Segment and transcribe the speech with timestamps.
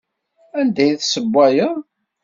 [0.59, 1.77] Anda ay tessewwayeḍ?